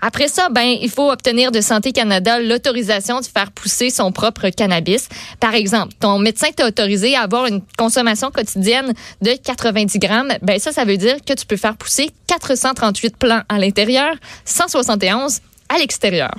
Après 0.00 0.28
ça, 0.28 0.48
ben 0.50 0.76
il 0.80 0.90
faut 0.90 1.10
obtenir 1.10 1.52
de 1.52 1.60
Santé 1.60 1.92
Canada 1.92 2.38
l'autorisation 2.40 3.20
de 3.20 3.26
faire 3.26 3.52
pousser 3.52 3.90
son 3.90 4.12
propre 4.12 4.48
cannabis. 4.48 5.08
Par 5.40 5.54
exemple, 5.54 5.94
ton 6.00 6.18
médecin 6.18 6.48
t'a 6.54 6.66
autorisé 6.66 7.14
à 7.14 7.22
avoir 7.22 7.46
une 7.46 7.62
consommation 7.78 8.30
quotidienne 8.30 8.92
de 9.22 9.32
90 9.44 9.98
grammes. 9.98 10.32
Ben 10.42 10.58
ça, 10.58 10.72
ça 10.72 10.84
veut 10.84 10.96
dire 10.96 11.16
que 11.26 11.32
tu 11.32 11.46
peux 11.46 11.56
faire 11.56 11.76
pousser 11.76 12.10
438 12.56 13.16
plants 13.16 13.42
à 13.48 13.58
l'intérieur, 13.58 14.14
171 14.44 15.40
à 15.68 15.78
l'extérieur. 15.78 16.32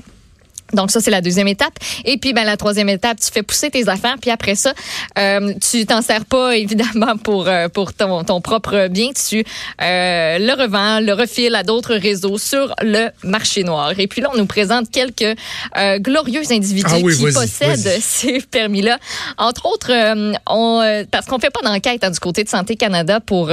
Donc 0.73 0.91
ça 0.91 0.99
c'est 0.99 1.11
la 1.11 1.21
deuxième 1.21 1.47
étape. 1.47 1.73
Et 2.05 2.17
puis 2.17 2.33
ben 2.33 2.43
la 2.43 2.57
troisième 2.57 2.89
étape 2.89 3.19
tu 3.19 3.31
fais 3.31 3.43
pousser 3.43 3.69
tes 3.69 3.87
affaires 3.87 4.17
puis 4.19 4.31
après 4.31 4.55
ça 4.55 4.73
euh, 5.17 5.53
tu 5.69 5.85
t'en 5.85 6.01
sers 6.01 6.25
pas 6.25 6.57
évidemment 6.57 7.17
pour 7.17 7.47
euh, 7.47 7.69
pour 7.69 7.93
ton, 7.93 8.23
ton 8.23 8.41
propre 8.41 8.87
bien. 8.89 9.09
Tu 9.13 9.43
euh, 9.81 10.39
le 10.39 10.61
revends 10.61 10.99
le 10.99 11.13
refiles 11.13 11.55
à 11.55 11.63
d'autres 11.63 11.95
réseaux 11.95 12.37
sur 12.37 12.73
le 12.81 13.09
marché 13.23 13.63
noir. 13.63 13.97
Et 13.97 14.07
puis 14.07 14.21
là 14.21 14.29
on 14.33 14.37
nous 14.37 14.45
présente 14.45 14.91
quelques 14.91 15.37
euh, 15.77 15.99
glorieux 15.99 16.43
individus 16.51 16.91
ah 16.93 16.97
qui 16.97 17.33
possèdent 17.33 17.97
ces 18.01 18.41
permis 18.41 18.81
là 18.81 18.99
entre 19.37 19.65
autres 19.65 19.91
euh, 19.91 20.33
on 20.47 21.05
parce 21.11 21.25
qu'on 21.25 21.39
fait 21.39 21.49
pas 21.49 21.61
d'enquête 21.61 22.03
hein, 22.03 22.11
du 22.11 22.19
côté 22.19 22.43
de 22.43 22.49
Santé 22.49 22.75
Canada 22.75 23.19
pour 23.19 23.51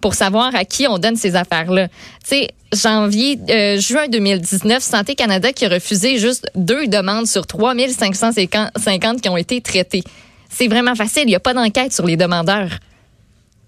pour 0.00 0.14
savoir 0.14 0.54
à 0.54 0.64
qui 0.64 0.86
on 0.86 0.98
donne 0.98 1.16
ces 1.16 1.36
affaires 1.36 1.70
là 1.70 1.88
tu 1.88 1.94
sais 2.24 2.48
janvier, 2.72 3.38
euh, 3.48 3.78
juin 3.78 4.08
2019, 4.08 4.82
Santé 4.82 5.14
Canada 5.14 5.52
qui 5.52 5.64
a 5.64 5.68
refusé 5.68 6.18
juste 6.18 6.27
deux 6.54 6.86
demandes 6.86 7.26
sur 7.26 7.46
3550 7.46 9.20
qui 9.20 9.28
ont 9.28 9.36
été 9.36 9.60
traitées. 9.60 10.02
C'est 10.48 10.68
vraiment 10.68 10.94
facile. 10.94 11.24
Il 11.24 11.30
n'y 11.30 11.34
a 11.34 11.40
pas 11.40 11.54
d'enquête 11.54 11.92
sur 11.92 12.06
les 12.06 12.16
demandeurs. 12.16 12.70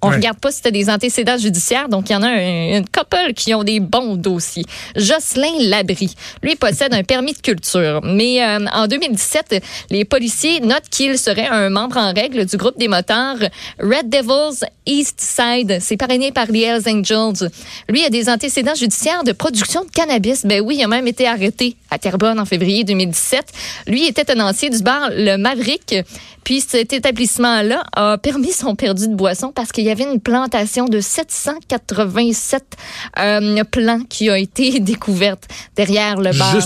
On 0.03 0.09
regarde 0.09 0.39
pas 0.39 0.51
si 0.51 0.63
tu 0.63 0.69
as 0.69 0.71
des 0.71 0.89
antécédents 0.89 1.37
judiciaires, 1.37 1.89
donc 1.89 2.09
il 2.09 2.15
y 2.15 2.17
en 2.17 2.23
a 2.23 2.29
un, 2.29 2.79
une 2.79 2.87
couple 2.87 3.35
qui 3.35 3.55
ont 3.55 3.65
des 3.65 3.81
bons 3.81 4.17
dossiers. 4.17 4.65
Jocelyn 4.97 5.69
Labry, 5.69 6.15
lui 6.43 6.57
possède 6.57 6.95
un 6.95 7.03
permis 7.03 7.33
de 7.33 7.39
culture, 7.39 8.01
mais 8.03 8.43
euh, 8.43 8.65
en 8.73 8.87
2017, 8.87 9.63
les 9.91 10.05
policiers 10.05 10.61
notent 10.61 10.89
qu'il 10.91 11.19
serait 11.19 11.49
un 11.49 11.69
membre 11.69 11.99
en 11.99 12.13
règle 12.13 12.47
du 12.47 12.57
groupe 12.57 12.79
des 12.79 12.89
motards 12.89 13.37
Red 13.79 14.09
Devils 14.09 14.65
East 14.87 15.21
Side. 15.21 15.79
C'est 15.81 15.97
parrainé 15.97 16.33
par 16.33 16.47
les 16.47 16.63
Hells 16.63 16.89
Angels. 16.89 17.51
Lui 17.89 18.05
a 18.05 18.11
des 18.11 18.29
antécédents 18.29 18.75
judiciaires 18.75 19.25
de 19.25 19.33
production 19.33 19.85
de 19.85 19.91
cannabis. 19.91 20.47
Ben 20.47 20.63
oui, 20.63 20.77
il 20.79 20.85
a 20.85 20.89
même 20.89 21.07
été 21.07 21.27
arrêté 21.27 21.77
à 21.91 21.99
Terrebonne 21.99 22.41
en 22.41 22.45
février 22.45 22.85
2017. 22.85 23.53
Lui 23.87 24.07
était 24.07 24.25
tenancier 24.25 24.71
du 24.71 24.83
bar 24.83 25.11
Le 25.13 25.37
Maverick. 25.37 25.95
Puis 26.45 26.61
cet 26.61 26.93
établissement-là 26.93 27.85
a 27.95 28.19
permis 28.19 28.53
son 28.53 28.75
perdu 28.75 29.09
de 29.09 29.15
boisson 29.15 29.53
parce 29.55 29.73
qu'il 29.73 29.89
y 29.91 30.03
avait 30.03 30.11
une 30.11 30.21
plantation 30.21 30.87
de 30.87 31.01
787 31.01 32.65
euh, 33.19 33.65
plants 33.65 34.01
qui 34.09 34.31
a 34.31 34.39
été 34.39 34.81
découverte 34.81 35.45
derrière 35.77 36.17
le 36.17 36.37
bar. 36.37 36.57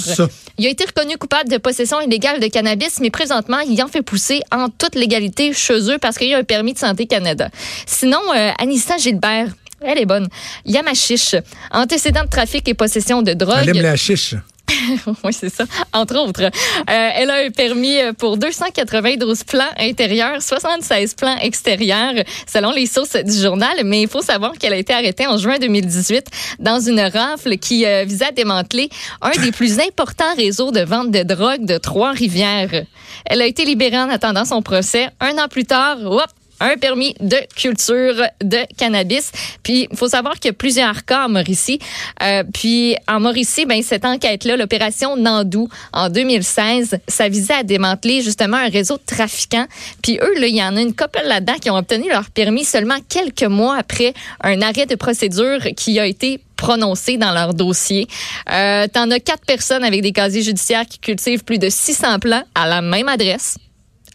Il 0.56 0.66
a 0.66 0.70
été 0.70 0.84
reconnu 0.84 1.16
coupable 1.16 1.50
de 1.50 1.58
possession 1.58 2.00
illégale 2.00 2.38
de 2.40 2.46
cannabis, 2.46 3.00
mais 3.00 3.10
présentement, 3.10 3.58
il 3.60 3.82
en 3.82 3.88
fait 3.88 4.02
pousser 4.02 4.40
en 4.52 4.68
toute 4.68 4.94
légalité 4.94 5.52
chez 5.52 5.90
eux 5.90 5.98
parce 5.98 6.16
qu'il 6.16 6.28
y 6.28 6.34
a 6.34 6.38
un 6.38 6.44
permis 6.44 6.74
de 6.74 6.78
santé 6.78 7.06
Canada. 7.06 7.48
Sinon, 7.86 8.20
euh, 8.34 8.50
Anissa 8.58 8.96
Gilbert, 8.96 9.48
elle 9.80 9.98
est 9.98 10.06
bonne. 10.06 10.28
Yamachiche, 10.64 11.36
antécédent 11.70 12.24
de 12.24 12.28
trafic 12.28 12.68
et 12.68 12.74
possession 12.74 13.22
de 13.22 13.32
drogue. 13.32 13.58
Elle 13.62 13.76
aime 13.76 13.82
la 13.82 13.96
chiche. 13.96 14.36
oui, 15.24 15.32
c'est 15.32 15.50
ça. 15.50 15.64
Entre 15.92 16.16
autres, 16.16 16.44
euh, 16.44 16.50
elle 16.88 17.30
a 17.30 17.44
un 17.44 17.50
permis 17.50 17.96
pour 18.18 18.36
292 18.38 19.44
plans 19.44 19.64
intérieurs, 19.78 20.40
76 20.40 21.14
plans 21.14 21.36
extérieurs, 21.38 22.14
selon 22.46 22.70
les 22.70 22.86
sources 22.86 23.16
du 23.16 23.38
journal. 23.38 23.82
Mais 23.84 24.02
il 24.02 24.08
faut 24.08 24.22
savoir 24.22 24.52
qu'elle 24.52 24.72
a 24.72 24.76
été 24.76 24.92
arrêtée 24.92 25.26
en 25.26 25.36
juin 25.36 25.58
2018 25.58 26.26
dans 26.58 26.80
une 26.80 27.00
rafle 27.00 27.58
qui 27.58 27.84
euh, 27.84 28.04
visait 28.04 28.26
à 28.26 28.32
démanteler 28.32 28.88
un 29.20 29.32
des 29.42 29.52
plus 29.52 29.78
importants 29.80 30.34
réseaux 30.36 30.70
de 30.70 30.80
vente 30.80 31.10
de 31.10 31.22
drogue 31.22 31.64
de 31.64 31.78
Trois-Rivières. 31.78 32.84
Elle 33.26 33.42
a 33.42 33.46
été 33.46 33.64
libérée 33.64 33.98
en 33.98 34.08
attendant 34.08 34.44
son 34.44 34.62
procès. 34.62 35.08
Un 35.20 35.36
an 35.38 35.48
plus 35.48 35.64
tard, 35.64 35.98
hop, 36.04 36.30
un 36.60 36.76
permis 36.76 37.14
de 37.20 37.36
culture 37.56 38.14
de 38.42 38.58
cannabis. 38.76 39.32
Puis, 39.62 39.88
il 39.90 39.96
faut 39.96 40.08
savoir 40.08 40.34
qu'il 40.34 40.46
y 40.46 40.50
a 40.50 40.54
plusieurs 40.54 41.04
cas 41.04 41.26
en 41.26 41.28
Mauricie. 41.28 41.78
Euh, 42.22 42.42
puis, 42.52 42.96
en 43.08 43.20
Mauricie, 43.20 43.66
ben, 43.66 43.82
cette 43.82 44.04
enquête-là, 44.04 44.56
l'opération 44.56 45.16
Nandou, 45.16 45.68
en 45.92 46.08
2016, 46.08 46.98
ça 47.08 47.28
visait 47.28 47.54
à 47.54 47.62
démanteler 47.62 48.22
justement 48.22 48.56
un 48.56 48.68
réseau 48.68 48.96
de 48.96 49.02
trafiquants. 49.06 49.66
Puis, 50.02 50.18
eux, 50.22 50.34
il 50.38 50.56
y 50.56 50.62
en 50.62 50.76
a 50.76 50.80
une 50.80 50.94
couple 50.94 51.20
là-dedans 51.24 51.54
qui 51.60 51.70
ont 51.70 51.76
obtenu 51.76 52.08
leur 52.08 52.30
permis 52.30 52.64
seulement 52.64 52.98
quelques 53.08 53.42
mois 53.42 53.76
après 53.76 54.14
un 54.42 54.62
arrêt 54.62 54.86
de 54.86 54.94
procédure 54.94 55.60
qui 55.76 55.98
a 55.98 56.06
été 56.06 56.40
prononcé 56.56 57.16
dans 57.16 57.32
leur 57.32 57.54
dossier. 57.54 58.06
Euh, 58.50 58.86
T'en 58.92 59.10
as 59.10 59.20
quatre 59.20 59.44
personnes 59.44 59.84
avec 59.84 60.02
des 60.02 60.12
casiers 60.12 60.42
judiciaires 60.42 60.86
qui 60.86 60.98
cultivent 60.98 61.44
plus 61.44 61.58
de 61.58 61.68
600 61.68 62.20
plants 62.20 62.44
à 62.54 62.66
la 62.66 62.80
même 62.80 63.08
adresse 63.08 63.58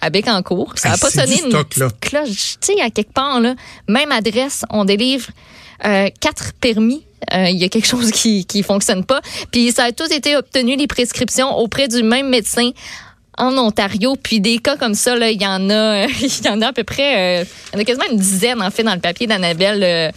à 0.02 0.10
Bécancourt. 0.10 0.74
Ça 0.76 0.90
n'a 0.90 0.98
pas 0.98 1.10
sonné 1.10 1.42
une 1.44 1.64
cloche. 2.02 2.58
Tu 2.62 2.74
sais, 2.74 2.82
à 2.82 2.90
quelque 2.90 3.14
part, 3.14 3.40
là, 3.40 3.56
même 3.88 4.12
adresse, 4.12 4.64
on 4.70 4.86
délivre 4.86 5.28
euh, 5.86 6.10
quatre 6.20 6.54
permis. 6.54 7.06
Euh, 7.34 7.50
il 7.50 7.58
y 7.58 7.66
a 7.66 7.70
quelque 7.70 7.88
chose 7.88 8.12
qui 8.12 8.46
qui 8.46 8.64
fonctionne 8.64 9.04
pas. 9.04 9.22
Puis 9.52 9.72
ça 9.72 9.86
a 9.86 9.92
tous 9.92 10.12
été 10.12 10.36
obtenu 10.38 10.76
les 10.76 10.88
prescriptions 10.88 11.58
auprès 11.58 11.88
du 11.88 12.02
même 12.02 12.30
médecin 12.30 12.72
en 13.40 13.58
Ontario. 13.58 14.16
Puis 14.22 14.40
des 14.40 14.60
cas 14.60 14.78
comme 14.78 14.94
ça, 14.94 15.16
là, 15.16 15.32
il 15.32 15.42
y 15.42 15.48
en 15.48 15.70
a, 15.70 16.06
il 16.22 16.46
y 16.46 16.50
en 16.50 16.62
a 16.62 16.68
à 16.68 16.74
peu 16.74 16.84
près, 16.84 17.42
euh, 17.42 17.46
il 17.74 17.76
y 17.76 17.78
en 17.78 17.82
a 17.82 17.86
quasiment 17.86 18.06
une 18.12 18.18
dizaine 18.18 18.62
en 18.62 18.70
fait 18.70 18.84
dans 18.84 18.94
le 18.94 19.00
papier 19.00 19.26
d'Annabelle, 19.26 19.84
euh, 19.84 20.12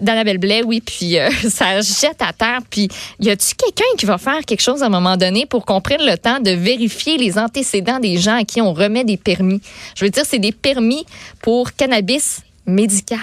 d'Annabelle 0.00 0.38
Blais, 0.38 0.62
oui. 0.64 0.80
Puis 0.80 1.18
euh, 1.18 1.30
ça 1.48 1.80
jette 1.80 2.20
à 2.20 2.32
terre. 2.32 2.60
Puis 2.68 2.88
y 3.20 3.30
a-tu 3.30 3.54
quelqu'un 3.54 3.84
qui 3.96 4.06
va 4.06 4.18
faire 4.18 4.40
quelque 4.46 4.62
chose 4.62 4.82
à 4.82 4.86
un 4.86 4.90
moment 4.90 5.16
donné 5.16 5.46
pour 5.46 5.64
qu'on 5.64 5.80
prenne 5.80 6.04
le 6.04 6.16
temps 6.16 6.40
de 6.40 6.50
vérifier 6.50 7.18
les 7.18 7.38
antécédents 7.38 8.00
des 8.00 8.18
gens 8.18 8.36
à 8.36 8.44
qui 8.44 8.60
on 8.60 8.72
remet 8.72 9.04
des 9.04 9.16
permis? 9.16 9.60
Je 9.94 10.04
veux 10.04 10.10
dire, 10.10 10.24
c'est 10.26 10.38
des 10.38 10.52
permis 10.52 11.04
pour 11.42 11.74
cannabis 11.74 12.40
médical. 12.66 13.18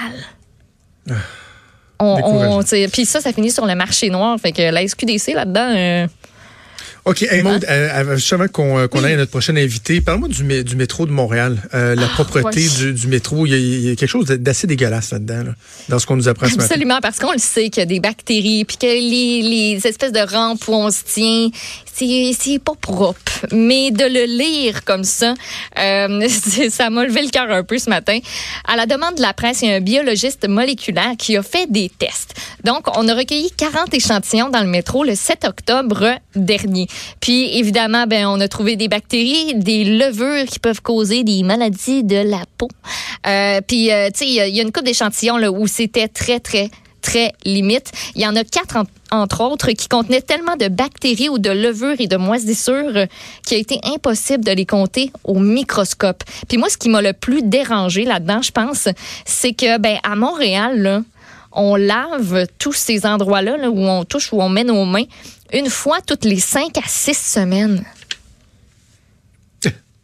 Ah, 1.10 1.13
on, 2.00 2.62
puis 2.91 3.05
ça, 3.05 3.22
ça 3.22 3.32
finit 3.32 3.51
sur 3.51 3.65
le 3.65 3.75
marché 3.75 4.10
noir. 4.10 4.38
Fait 4.39 4.51
que 4.51 4.62
la 4.62 4.86
SQDC 4.88 5.34
là-dedans. 5.34 6.08
OK. 7.06 7.22
Hey, 7.22 7.44
Maud, 7.44 7.64
euh, 7.70 8.04
avant 8.04 8.48
qu'on 8.48 8.80
euh, 8.80 8.88
aille 9.04 9.14
à 9.14 9.18
notre 9.18 9.30
prochaine 9.30 9.60
invité, 9.60 10.02
parle-moi 10.02 10.28
du, 10.28 10.64
du, 10.64 10.76
métro 10.76 11.06
de 11.06 11.12
Montréal. 11.12 11.62
Euh, 11.76 11.94
la 11.94 12.08
ah, 12.08 12.10
propreté 12.10 12.68
du, 12.68 12.94
du, 12.94 13.08
métro. 13.08 13.46
Il 13.46 13.54
y, 13.54 13.92
a, 13.92 13.96
quelque 13.96 14.10
chose 14.10 14.26
d'assez 14.26 14.66
dégueulasse 14.66 15.12
là-dedans, 15.12 15.54
dans 15.88 16.00
ce 16.00 16.08
qu'on 16.08 16.16
nous 16.16 16.28
apprend 16.28 16.48
ce 16.48 16.56
Absolument, 16.56 17.00
parce 17.02 17.20
qu'on 17.20 17.32
le 17.32 17.38
sait 17.38 17.70
qu'il 17.70 17.82
y 17.82 17.84
a 17.84 17.86
des 17.86 18.00
bactéries, 18.00 18.66
puis 18.66 18.78
que 18.78 18.88
les, 18.88 19.44
les 19.44 19.88
espèces 19.88 20.14
de 20.14 20.20
rampes 20.20 20.68
où 20.68 20.74
on 20.74 20.90
se 20.90 21.04
tient, 21.04 21.50
c'est 21.98 22.60
pas 22.60 22.74
propre. 22.80 23.46
Mais 23.52 23.92
de 23.92 24.04
le 24.04 24.25
lire 24.25 24.84
comme 24.84 25.04
ça, 25.04 25.34
euh, 25.80 26.28
ça 26.70 26.90
m'a 26.90 27.06
levé 27.06 27.22
le 27.22 27.30
cœur 27.30 27.50
un 27.50 27.64
peu 27.64 27.78
ce 27.78 27.90
matin. 27.90 28.20
À 28.68 28.75
la 28.75 28.86
demande 28.86 29.16
de 29.16 29.22
la 29.22 29.34
presse, 29.34 29.62
il 29.62 29.70
y 29.70 29.72
a 29.72 29.75
un 29.75 29.82
biologiste 29.82 30.48
moléculaire 30.48 31.14
qui 31.18 31.38
a 31.38 31.44
fait 31.44 31.72
des 31.72 31.90
tests. 31.90 32.34
Donc, 32.64 32.86
on 32.98 33.08
a 33.08 33.14
recueilli 33.14 33.52
40 33.52 33.94
échantillons 33.94 34.50
dans 34.50 34.62
le 34.62 34.68
métro 34.68 35.04
le 35.04 35.16
7 35.16 35.46
octobre 35.46 36.16
dernier. 36.36 36.88
Puis, 37.20 37.58
évidemment, 37.58 38.06
ben, 38.08 38.28
on 38.28 38.40
a 38.42 38.48
trouvé 38.48 38.75
des 38.75 38.88
bactéries, 38.88 39.56
des 39.56 39.84
levures 39.86 40.46
qui 40.46 40.60
peuvent 40.60 40.82
causer 40.82 41.24
des 41.24 41.44
maladies 41.44 42.04
de 42.04 42.18
la 42.18 42.44
peau. 42.58 42.70
Euh, 43.28 43.62
puis, 43.66 43.92
euh, 43.92 44.08
tu 44.08 44.20
sais, 44.20 44.28
il 44.28 44.34
y 44.34 44.58
y, 44.58 44.60
a 44.60 44.64
une 44.64 44.72
coupe 44.72 44.86
d'échantillons 44.86 45.38
où 45.48 45.68
c'était 45.68 46.08
très, 46.08 46.40
très 46.40 46.70
très 47.06 47.32
limite. 47.46 47.92
Il 48.16 48.22
y 48.22 48.28
en 48.28 48.36
a 48.36 48.44
quatre, 48.44 48.78
en- 48.78 48.86
entre 49.24 49.42
autres, 49.42 49.72
qui 49.72 49.88
contenaient 49.88 50.22
tellement 50.22 50.56
de 50.56 50.68
bactéries 50.68 51.30
ou 51.30 51.38
de 51.38 51.52
levures 51.52 51.96
et 52.00 52.08
de 52.08 52.18
moisissures 52.18 52.96
euh, 52.96 53.06
qu'il 53.46 53.58
a 53.58 53.60
été 53.60 53.80
impossible 53.84 54.44
de 54.44 54.52
les 54.52 54.66
compter 54.66 55.12
au 55.24 55.40
microscope. 55.40 56.24
Puis 56.50 56.58
moi, 56.58 56.68
ce 56.70 56.78
qui 56.78 56.90
m'a 56.90 57.02
le 57.02 57.14
plus 57.14 57.44
dérangé 57.44 58.04
là-dedans, 58.06 58.42
je 58.42 58.52
pense, 58.52 58.88
c'est 59.26 59.54
que, 59.54 59.78
ben, 59.78 59.98
à 60.04 60.16
Montréal, 60.16 61.04
on 61.52 61.76
lave 61.76 62.48
tous 62.58 62.74
ces 62.74 63.06
endroits-là 63.06 63.58
là, 63.58 63.70
où 63.70 63.80
on 63.80 64.04
touche, 64.04 64.34
où 64.34 64.42
on 64.42 64.50
met 64.50 64.64
nos 64.64 64.84
mains, 64.84 65.06
une 65.54 65.70
fois 65.70 66.00
toutes 66.06 66.26
les 66.26 66.40
cinq 66.40 66.78
à 66.78 66.88
six 66.88 67.18
semaines. 67.18 67.86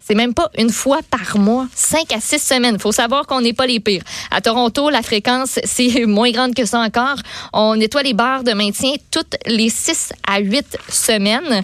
C'est 0.01 0.15
même 0.15 0.34
pas 0.34 0.50
une 0.58 0.72
fois 0.72 1.00
par 1.10 1.38
mois, 1.38 1.67
cinq 1.75 2.12
à 2.12 2.20
six 2.20 2.39
semaines. 2.39 2.79
faut 2.79 2.91
savoir 2.91 3.27
qu'on 3.27 3.41
n'est 3.41 3.53
pas 3.53 3.67
les 3.67 3.79
pires. 3.79 4.03
À 4.31 4.41
Toronto, 4.41 4.89
la 4.89 5.01
fréquence, 5.01 5.60
c'est 5.63 6.05
moins 6.05 6.31
grande 6.31 6.53
que 6.53 6.65
ça 6.65 6.79
encore. 6.79 7.17
On 7.53 7.75
nettoie 7.75 8.03
les 8.03 8.13
barres 8.13 8.43
de 8.43 8.53
maintien 8.53 8.93
toutes 9.12 9.36
les 9.46 9.70
six 9.70 10.12
à 10.27 10.39
huit 10.39 10.77
semaines. 10.89 11.63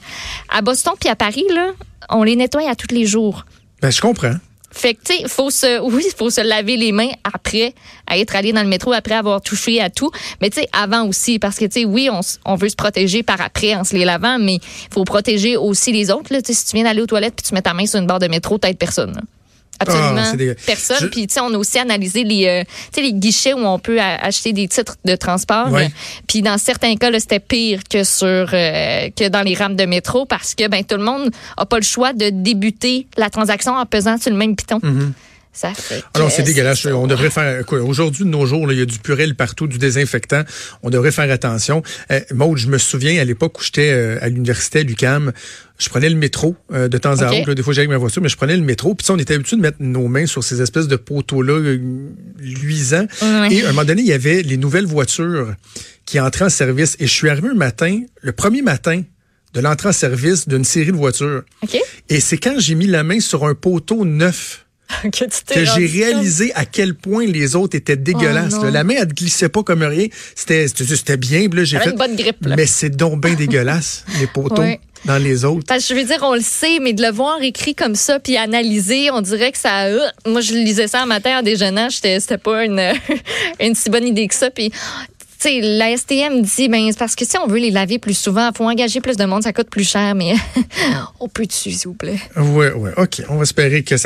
À 0.50 0.62
Boston 0.62 0.94
puis 1.00 1.10
à 1.10 1.15
Paris, 1.15 1.46
là, 1.53 1.72
on 2.10 2.24
les 2.24 2.36
nettoie 2.36 2.70
à 2.70 2.75
tous 2.75 2.94
les 2.94 3.06
jours. 3.06 3.46
Ben, 3.82 3.91
je 3.91 4.01
comprends. 4.01 4.36
Fait 4.71 4.93
que, 4.93 5.00
tu 5.03 5.13
sais, 5.13 5.27
faut 5.27 5.50
se, 5.50 5.81
oui, 5.91 6.05
faut 6.17 6.29
se 6.29 6.41
laver 6.41 6.77
les 6.77 6.91
mains 6.91 7.12
après, 7.24 7.74
à 8.05 8.17
être 8.17 8.36
allé 8.36 8.53
dans 8.53 8.62
le 8.62 8.67
métro, 8.67 8.93
après 8.93 9.15
avoir 9.15 9.41
touché 9.41 9.81
à 9.81 9.89
tout. 9.89 10.12
Mais, 10.41 10.50
tu 10.50 10.62
sais, 10.62 10.67
avant 10.74 11.07
aussi, 11.07 11.39
parce 11.39 11.57
que, 11.57 11.65
tu 11.65 11.81
sais, 11.81 11.86
oui, 11.86 12.09
on, 12.45 12.55
veut 12.55 12.69
se 12.69 12.75
protéger 12.75 13.24
par 13.24 13.41
après 13.41 13.75
en 13.75 13.83
se 13.83 13.95
les 13.95 14.05
lavant, 14.05 14.39
mais 14.39 14.55
il 14.55 14.93
faut 14.93 15.03
protéger 15.03 15.57
aussi 15.57 15.91
les 15.91 16.12
autres, 16.12 16.33
là. 16.33 16.39
Si 16.43 16.65
tu 16.65 16.75
viens 16.75 16.83
d'aller 16.83 17.01
aux 17.01 17.07
toilettes 17.07 17.36
puis 17.36 17.47
tu 17.47 17.53
mets 17.53 17.62
ta 17.62 17.74
main 17.74 17.86
sur 17.86 18.00
une 18.00 18.07
barre 18.07 18.19
de 18.19 18.27
métro, 18.27 18.57
t'aides 18.57 18.77
personne. 18.77 19.21
Absolument 19.79 20.24
Ah, 20.34 20.36
dégueu. 20.36 20.55
personne. 20.65 20.98
Je- 21.01 21.05
Puis, 21.07 21.27
tu 21.27 21.34
sais, 21.36 21.39
on 21.39 21.53
a 21.53 21.57
aussi 21.57 21.77
analysé 21.79 22.24
les, 22.24 22.46
euh, 22.48 22.63
tu 22.63 22.72
sais, 22.96 23.01
les 23.01 23.13
guichets 23.13 23.53
où 23.53 23.60
on 23.60 23.79
peut 23.79 24.00
acheter 24.00 24.53
des 24.53 24.67
titres 24.67 24.96
de 25.05 25.15
transport. 25.15 25.67
Puis, 26.27 26.41
dans 26.41 26.57
certains 26.57 26.96
cas, 26.96 27.12
c'était 27.19 27.39
pire 27.39 27.79
que 27.89 28.03
sur 28.03 28.25
euh, 28.27 29.10
que 29.15 29.27
dans 29.29 29.41
les 29.41 29.53
rames 29.55 29.75
de 29.75 29.86
métro 29.86 30.25
parce 30.25 30.55
que 30.55 30.67
ben 30.67 30.84
tout 30.84 30.98
le 30.98 31.03
monde 31.03 31.29
a 31.57 31.65
pas 31.65 31.77
le 31.77 31.84
choix 31.84 32.13
de 32.13 32.29
débuter 32.29 33.07
la 33.17 33.29
transaction 33.29 33.74
en 33.75 33.86
pesant 33.86 34.17
sur 34.17 34.31
le 34.31 34.38
même 34.38 34.55
piton. 34.55 34.79
Ça 35.57 35.73
fait. 35.73 36.03
Alors, 36.13 36.29
c'est 36.29 36.43
dégueulasse. 36.43 36.81
ça. 36.81 36.95
On 36.95 37.07
devrait 37.07 37.31
faire 37.31 37.65
quoi? 37.65 37.79
Aujourd'hui, 37.79 38.23
de 38.25 38.29
nos 38.29 38.45
jours, 38.45 38.67
là, 38.67 38.73
il 38.73 38.79
y 38.79 38.81
a 38.81 38.85
du 38.85 38.99
purel 38.99 39.33
partout, 39.33 39.65
du 39.65 39.79
désinfectant. 39.79 40.43
On 40.83 40.91
devrait 40.91 41.11
faire 41.11 41.31
attention. 41.31 41.81
Euh, 42.11 42.19
Maud, 42.31 42.57
je 42.57 42.67
me 42.67 42.77
souviens 42.77 43.19
à 43.19 43.25
l'époque 43.25 43.59
où 43.59 43.63
j'étais 43.63 43.89
euh, 43.91 44.19
à 44.21 44.29
l'université 44.29 44.79
à 44.79 44.83
l'UQAM, 44.83 45.31
je 45.79 45.89
prenais 45.89 46.09
le 46.09 46.15
métro 46.15 46.55
euh, 46.71 46.87
de 46.87 46.97
temps 46.97 47.19
à 47.21 47.31
autre. 47.31 47.47
là. 47.47 47.55
des 47.55 47.63
fois, 47.63 47.73
j'allais 47.73 47.85
avec 47.85 47.91
ma 47.91 47.97
voiture, 47.97 48.21
mais 48.21 48.29
je 48.29 48.37
prenais 48.37 48.55
le 48.55 48.63
métro. 48.63 48.95
Puis 48.95 49.05
sais, 49.05 49.11
on 49.11 49.17
était 49.17 49.33
habitué 49.35 49.55
de 49.57 49.61
mettre 49.61 49.77
nos 49.79 50.07
mains 50.07 50.25
sur 50.25 50.43
ces 50.43 50.61
espèces 50.61 50.87
de 50.87 50.95
poteaux-là 50.95 51.53
euh, 51.53 51.79
luisants. 52.39 53.07
Et 53.49 53.63
à 53.63 53.65
un 53.65 53.71
moment 53.71 53.85
donné, 53.85 54.01
il 54.01 54.07
y 54.07 54.13
avait 54.13 54.41
les 54.41 54.57
nouvelles 54.57 54.85
voitures 54.85 55.53
qui 56.05 56.19
entraient 56.19 56.45
en 56.45 56.49
service. 56.49 56.95
Et 56.99 57.07
je 57.07 57.13
suis 57.13 57.29
arrivé 57.29 57.49
un 57.49 57.55
matin, 57.55 58.01
le 58.21 58.31
premier 58.31 58.61
matin 58.61 59.01
de 59.53 59.61
l'entrée 59.61 59.89
en 59.89 59.93
service 59.93 60.47
d'une 60.47 60.63
série 60.63 60.91
de 60.91 60.97
voitures. 60.97 61.43
Et 62.09 62.19
c'est 62.19 62.37
quand 62.37 62.59
j'ai 62.59 62.75
mis 62.75 62.87
la 62.87 63.03
main 63.03 63.19
sur 63.19 63.45
un 63.45 63.55
poteau 63.55 64.05
neuf 64.05 64.66
que 65.03 65.65
j'ai 65.65 65.86
réalisé 65.86 66.51
à 66.56 66.65
quel 66.65 66.96
point 66.96 67.25
les 67.25 67.56
autres 67.56 67.75
étaient 67.77 67.96
dégueulasses. 67.98 68.56
Oh 68.60 68.63
là. 68.65 68.72
la 68.72 68.84
main, 68.84 68.96
elle 68.98 69.08
ne 69.08 69.13
glissait 69.13 69.50
pas 69.50 69.63
comme 69.63 69.84
rien. 69.84 70.08
C'était 70.36 70.67
c'était- 70.67 71.17
bien. 71.17 71.48
là, 71.51 71.63
j'ai 71.63 71.77
fait, 71.79 71.89
une 71.91 71.98
bonne 71.98 72.15
grippe, 72.15 72.46
là. 72.46 72.56
Mais 72.56 72.65
c'est 72.65 72.89
donc 72.89 73.22
bien 73.22 73.34
dégueulasse, 73.34 74.06
les 74.20 74.27
poteaux 74.27 74.62
Ouais. 74.62 74.79
dans 75.06 75.17
les 75.22 75.46
autres. 75.46 75.65
Parce 75.67 75.88
que 75.88 75.94
je 75.94 76.00
veux 76.00 76.06
dire, 76.06 76.20
on 76.24 76.34
le 76.36 76.41
sait, 76.41 76.79
mais 76.82 76.94
de 76.94 77.01
le 77.03 77.12
voir 77.12 77.41
écrit 77.41 77.75
comme 77.75 77.96
ça 77.96 78.20
puis 78.20 78.38
analysé, 78.38 79.12
on 79.12 79.22
dirait 79.22 79.51
que 79.51 79.58
ça. 79.58 79.86
euh, 79.86 80.00
moi, 80.25 80.41
je 80.41 80.53
lisais 80.53 80.88
ça 80.88 81.03
un 81.03 81.06
matin 81.06 81.39
en 81.39 81.44
déjeunant, 81.44 81.89
c'était 81.89 82.38
pas 82.38 82.65
une, 82.65 82.82
une 83.62 83.75
si 83.75 83.89
bonne 83.89 84.08
idée 84.08 84.27
que 84.27 84.36
ça. 84.36 84.50
Puis, 84.50 84.72
tu 85.39 85.50
sais, 85.50 85.62
la 85.62 85.96
STM 85.96 86.41
dit, 86.41 86.67
ben, 86.67 86.88
c'est 86.89 86.98
parce 86.98 87.13
que 87.13 87.24
si 87.24 87.38
on 87.38 87.46
veut 87.46 87.60
les 87.60 87.70
laver 87.70 88.00
plus 88.00 88.17
souvent, 88.17 88.50
il 88.51 88.58
faut 88.58 88.67
engager 88.67 89.01
plus 89.01 89.17
de 89.17 89.25
monde, 89.25 89.44
ça 89.44 89.53
coûte 89.53 89.70
plus 89.70 89.88
cher, 89.88 90.15
mais 90.15 90.34
on 91.20 91.27
peut 91.27 91.46
dessus, 91.46 91.72
s'il 91.74 91.89
vous 91.89 91.94
plaît? 91.94 92.17
Ouais, 92.36 92.72
ouais. 92.72 92.91
OK. 92.98 93.22
On 93.29 93.36
va 93.36 93.44
espérer 93.44 93.84
que 93.84 93.98
ça 93.98 94.06